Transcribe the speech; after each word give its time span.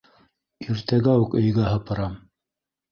Иртәгә 0.67 1.15
үк 1.27 1.39
өйгә 1.43 1.69
һыпырам. 1.77 2.19